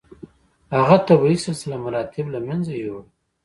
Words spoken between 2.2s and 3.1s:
له منځه یووړه.